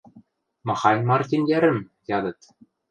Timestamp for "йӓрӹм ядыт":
1.49-2.39